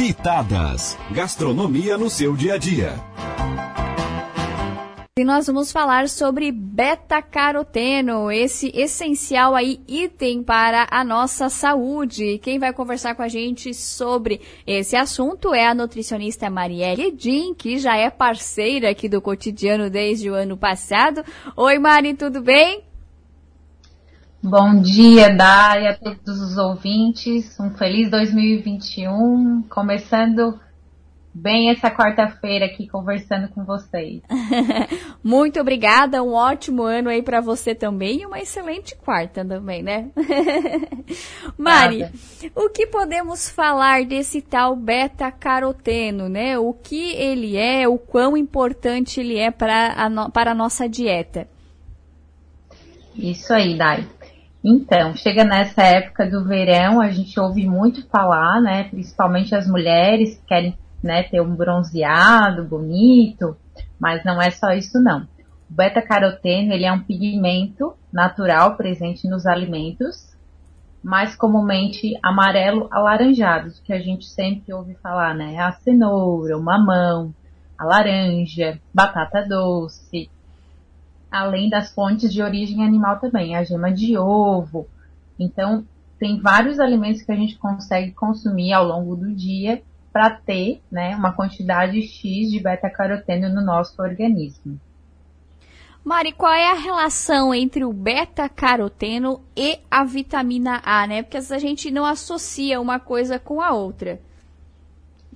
[0.00, 0.96] Pitadas.
[1.10, 2.94] Gastronomia no seu dia a dia.
[5.18, 12.38] E nós vamos falar sobre beta-caroteno, esse essencial aí item para a nossa saúde.
[12.38, 17.78] Quem vai conversar com a gente sobre esse assunto é a nutricionista Marielle Din, que
[17.78, 21.22] já é parceira aqui do cotidiano desde o ano passado.
[21.54, 22.89] Oi, Mari, tudo bem?
[24.42, 27.60] Bom dia, Dai, a todos os ouvintes.
[27.60, 30.58] Um feliz 2021, começando
[31.32, 34.22] bem essa quarta-feira aqui conversando com vocês.
[35.22, 40.08] Muito obrigada, um ótimo ano aí para você também e uma excelente quarta também, né?
[41.58, 42.12] Mari, Nada.
[42.56, 46.58] o que podemos falar desse tal beta-caroteno, né?
[46.58, 50.88] O que ele é, o quão importante ele é para a, no, para a nossa
[50.88, 51.46] dieta?
[53.14, 54.08] Isso aí, Dai.
[54.62, 58.84] Então, chega nessa época do verão, a gente ouve muito falar, né?
[58.84, 63.56] Principalmente as mulheres que querem né, ter um bronzeado bonito,
[63.98, 65.22] mas não é só isso não.
[65.70, 70.28] O beta-caroteno ele é um pigmento natural presente nos alimentos,
[71.02, 75.58] mais comumente amarelo alaranjado, que a gente sempre ouve falar, né?
[75.58, 77.34] A cenoura, o mamão,
[77.78, 80.28] a laranja, batata doce,
[81.30, 84.88] além das fontes de origem animal também, a gema de ovo.
[85.38, 85.84] Então,
[86.18, 91.14] tem vários alimentos que a gente consegue consumir ao longo do dia para ter né,
[91.16, 94.78] uma quantidade X de beta-caroteno no nosso organismo.
[96.02, 101.22] Mari, qual é a relação entre o beta-caroteno e a vitamina A, né?
[101.22, 104.18] Porque a gente não associa uma coisa com a outra.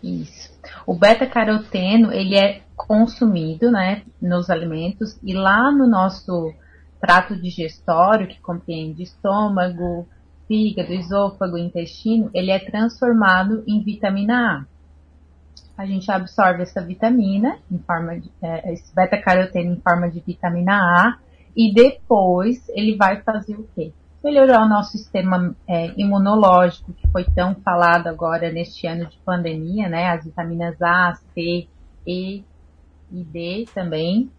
[0.03, 0.54] Isso.
[0.87, 6.53] O beta-caroteno, ele é consumido, né, nos alimentos e lá no nosso
[7.01, 10.09] trato digestório, que compreende estômago,
[10.49, 14.67] fígado, esôfago, intestino, ele é transformado em vitamina
[15.79, 15.83] A.
[15.83, 20.75] A gente absorve essa vitamina em forma de é, esse beta-caroteno em forma de vitamina
[20.77, 21.19] A
[21.57, 23.93] e depois ele vai fazer o quê?
[24.25, 29.87] Melhorar o nosso sistema é, imunológico, que foi tão falado agora neste ano de pandemia,
[29.87, 30.09] né?
[30.09, 31.69] As vitaminas A, C,
[32.07, 32.43] E
[33.13, 34.31] e D também,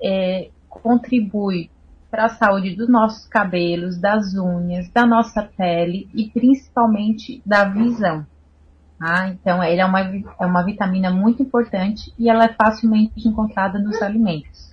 [0.00, 1.68] é, contribui
[2.08, 8.26] para a saúde dos nossos cabelos, das unhas, da nossa pele e principalmente da visão.
[9.00, 13.78] Ah, então, ele é uma, é uma vitamina muito importante e ela é facilmente encontrada
[13.78, 14.71] nos alimentos.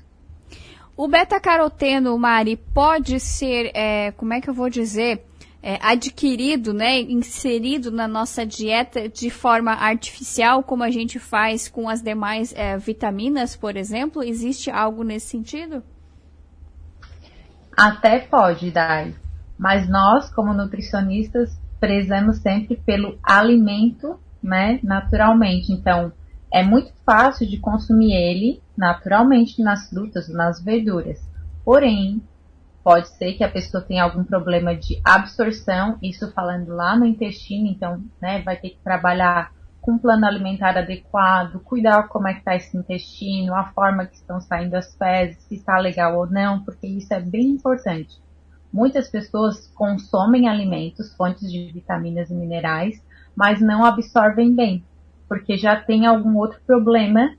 [1.02, 5.24] O beta-caroteno, Mari, pode ser, é, como é que eu vou dizer,
[5.64, 11.88] é, adquirido, né, inserido na nossa dieta de forma artificial, como a gente faz com
[11.88, 14.22] as demais é, vitaminas, por exemplo?
[14.22, 15.82] Existe algo nesse sentido?
[17.78, 19.16] Até pode, Dai.
[19.58, 25.72] Mas nós, como nutricionistas, prezamos sempre pelo alimento, né, naturalmente.
[25.72, 26.12] Então,
[26.52, 31.20] é muito fácil de consumir ele naturalmente nas frutas, nas verduras.
[31.64, 32.22] Porém,
[32.84, 37.68] pode ser que a pessoa tenha algum problema de absorção, isso falando lá no intestino,
[37.68, 42.40] então, né, vai ter que trabalhar com um plano alimentar adequado, cuidar como é que
[42.40, 46.64] está esse intestino, a forma que estão saindo as fezes, se está legal ou não,
[46.64, 48.18] porque isso é bem importante.
[48.72, 53.04] Muitas pessoas consomem alimentos, fontes de vitaminas e minerais,
[53.36, 54.84] mas não absorvem bem,
[55.30, 57.36] porque já tem algum outro problema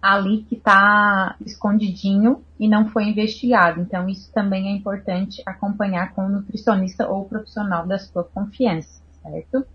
[0.00, 3.80] ali que está escondidinho e não foi investigado.
[3.80, 9.66] Então, isso também é importante acompanhar com o nutricionista ou profissional da sua confiança, certo?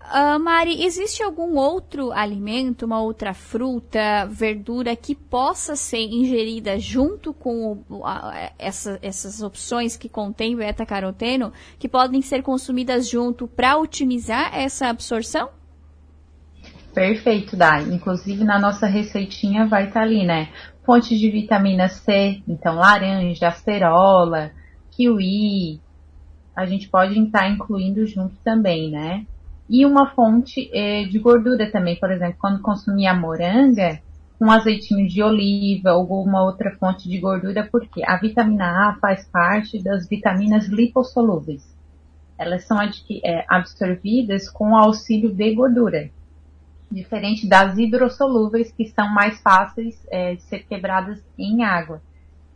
[0.00, 7.32] Uh, Mari, existe algum outro alimento, uma outra fruta, verdura que possa ser ingerida junto
[7.32, 8.04] com uh,
[8.58, 15.59] essa, essas opções que contém beta-caroteno, que podem ser consumidas junto para otimizar essa absorção?
[16.94, 17.84] Perfeito, Dai.
[17.84, 20.48] Inclusive na nossa receitinha vai estar tá ali, né?
[20.84, 24.50] Fontes de vitamina C, então laranja, acerola,
[24.90, 25.80] kiwi.
[26.56, 29.24] A gente pode estar incluindo junto também, né?
[29.68, 34.00] E uma fonte eh, de gordura também, por exemplo, quando consumir a moranga,
[34.40, 39.28] um azeitinho de oliva ou alguma outra fonte de gordura, porque a vitamina A faz
[39.28, 41.62] parte das vitaminas lipossolúveis.
[42.36, 46.10] Elas são é, absorvidas com auxílio de gordura,
[46.90, 52.02] diferente das hidrossolúveis, que são mais fáceis é, de ser quebradas em água.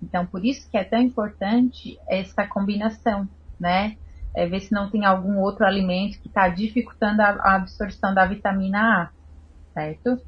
[0.02, 3.28] Então, por isso que é tão importante essa combinação,
[3.58, 3.96] né?
[4.34, 8.26] é, ver se não tem algum outro alimento que está dificultando a, a absorção da
[8.26, 9.08] vitamina A,
[9.72, 10.20] certo?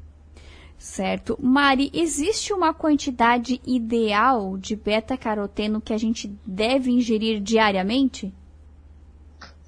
[0.77, 1.37] Certo.
[1.41, 8.33] Mari, existe uma quantidade ideal de beta-caroteno que a gente deve ingerir diariamente?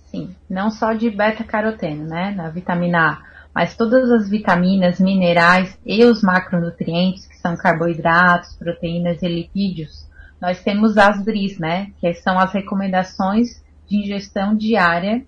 [0.06, 2.32] Sim, não só de beta-caroteno, né?
[2.32, 3.22] Na vitamina A,
[3.60, 10.08] mas todas as vitaminas, minerais e os macronutrientes, que são carboidratos, proteínas e lipídios,
[10.42, 11.92] nós temos as DRIs, né?
[12.00, 15.26] Que são as recomendações de ingestão diária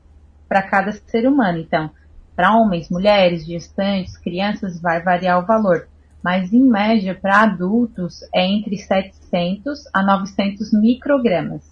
[0.47, 1.57] para cada ser humano.
[1.57, 1.91] Então,
[2.33, 5.89] para homens, mulheres, gestantes, crianças, vai variar o valor.
[6.23, 11.69] Mas, em média, para adultos, é entre 700 a 900 microgramas.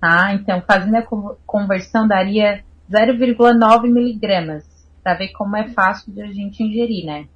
[0.00, 0.32] Tá?
[0.32, 1.02] Então, fazendo a
[1.44, 4.77] conversão, daria 0,9 miligramas,
[5.08, 7.28] para ver como é fácil de a gente ingerir, né?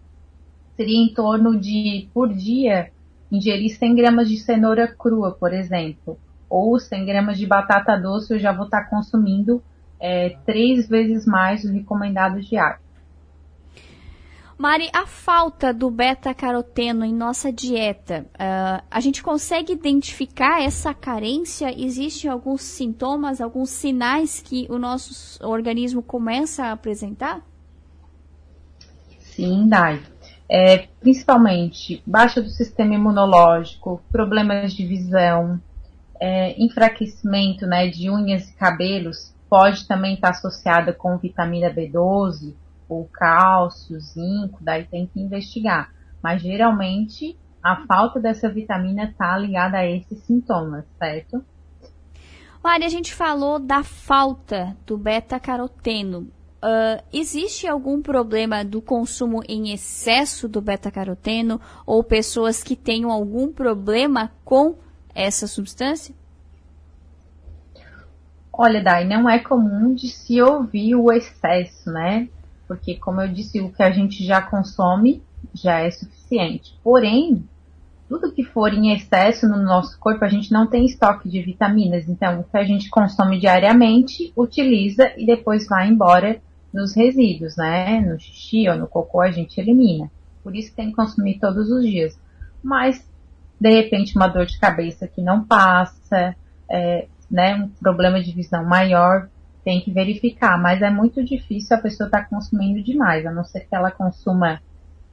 [0.77, 2.91] Seria em torno de, por dia,
[3.31, 6.19] ingerir 100 gramas de cenoura crua, por exemplo,
[6.51, 9.63] ou 100 gramas de batata doce, eu já vou estar tá consumindo
[9.99, 12.79] é, três vezes mais o recomendado diário.
[14.59, 21.75] Mari, a falta do beta-caroteno em nossa dieta, uh, a gente consegue identificar essa carência?
[21.75, 27.43] Existem alguns sintomas, alguns sinais que o nosso organismo começa a apresentar?
[29.35, 30.01] Sim, Dai.
[30.49, 35.61] É, principalmente baixa do sistema imunológico, problemas de visão,
[36.21, 42.55] é, enfraquecimento né, de unhas e cabelos, pode também estar associada com vitamina B12,
[42.89, 45.91] ou cálcio, zinco, daí tem que investigar.
[46.23, 51.45] Mas geralmente a falta dessa vitamina está ligada a esses sintomas, certo?
[52.63, 56.31] Mari, a gente falou da falta do beta-caroteno.
[56.63, 63.53] Uh, existe algum problema do consumo em excesso do beta-caroteno ou pessoas que tenham algum
[63.53, 64.77] problema com
[65.13, 66.15] essa substância?
[68.53, 72.29] Olha, Dai, não é comum de se ouvir o excesso, né?
[72.73, 75.23] porque, como eu disse, o que a gente já consome
[75.55, 76.75] já é suficiente.
[76.83, 77.45] Porém,
[78.09, 82.09] tudo que for em excesso no nosso corpo, a gente não tem estoque de vitaminas.
[82.09, 86.41] Então, o que a gente consome diariamente, utiliza e depois vai embora
[86.73, 88.01] nos resíduos, né?
[88.01, 90.11] No xixi ou no cocô a gente elimina.
[90.43, 92.19] Por isso tem que consumir todos os dias.
[92.63, 93.07] Mas,
[93.61, 96.35] de repente, uma dor de cabeça que não passa,
[96.71, 97.55] é, né?
[97.57, 99.29] Um problema de visão maior,
[99.65, 103.45] tem que verificar, mas é muito difícil a pessoa estar tá consumindo demais, a não
[103.45, 104.61] ser que ela consuma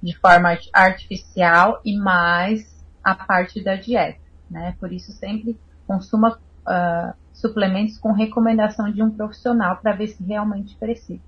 [0.02, 4.20] de forma artificial e mais a parte da dieta,
[4.50, 4.76] né?
[4.80, 10.76] Por isso sempre consuma uh, suplementos com recomendação de um profissional para ver se realmente
[10.78, 11.22] precisa.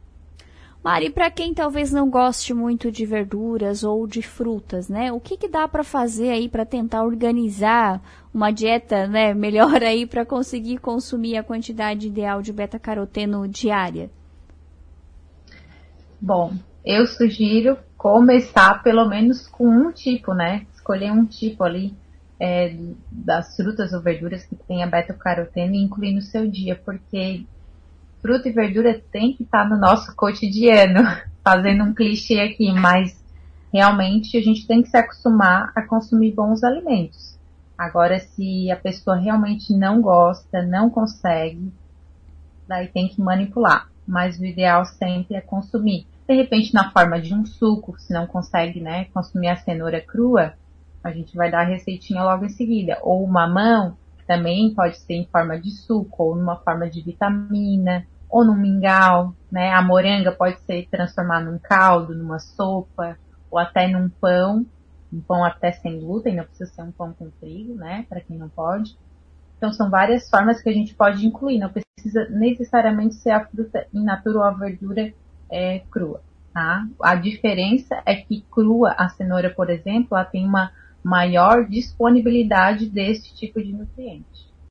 [0.84, 5.12] Mari, para quem talvez não goste muito de verduras ou de frutas, né?
[5.12, 8.02] O que, que dá para fazer aí para tentar organizar
[8.34, 14.10] uma dieta, né, melhor aí para conseguir consumir a quantidade ideal de beta-caroteno diária?
[16.20, 20.66] Bom, eu sugiro começar pelo menos com um tipo, né?
[20.74, 21.94] Escolher um tipo ali
[22.40, 22.76] é,
[23.12, 27.46] das frutas ou verduras que tenha beta-caroteno e incluir no seu dia, porque
[28.22, 31.02] fruta e verdura tem que estar no nosso cotidiano,
[31.44, 33.22] fazendo um clichê aqui, mas
[33.74, 37.38] realmente a gente tem que se acostumar a consumir bons alimentos.
[37.78, 41.74] Agora, se a pessoa realmente não gosta, não consegue,
[42.68, 43.90] daí tem que manipular.
[44.08, 46.06] Mas o ideal sempre é consumir.
[46.28, 50.54] De repente, na forma de um suco, se não consegue, né, consumir a cenoura crua,
[51.04, 53.00] a gente vai dar a receitinha logo em seguida.
[53.02, 53.98] Ou o mamão,
[54.28, 59.36] também pode ser em forma de suco, ou numa forma de vitamina, ou num mingau,
[59.52, 59.72] né?
[59.72, 63.18] A moranga pode ser transformada num caldo, numa sopa,
[63.52, 64.66] ou até num pão,
[65.12, 68.06] um pão até sem glúten, não precisa ser um pão com trigo, né?
[68.08, 68.98] Para quem não pode.
[69.58, 73.86] Então são várias formas que a gente pode incluir, não precisa necessariamente ser a fruta
[73.94, 75.14] in natura ou a verdura
[75.52, 76.22] é, crua,
[76.54, 76.88] tá?
[77.04, 80.72] A diferença é que crua a cenoura, por exemplo, ela tem uma
[81.04, 84.51] maior disponibilidade desse tipo de nutriente.